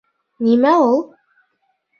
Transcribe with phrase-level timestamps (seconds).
[0.47, 0.99] Нимә ул...